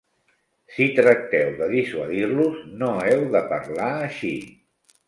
Si 0.77 0.87
tracteu 0.99 1.53
de 1.61 1.67
dissuadir-los, 1.75 2.59
no 2.81 2.91
heu 3.05 3.25
de 3.39 3.45
parlar 3.55 3.93
així. 4.11 4.35